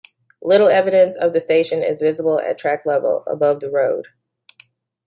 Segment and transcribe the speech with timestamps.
[0.41, 4.07] Little evidence of the station is visible at track level, above the road.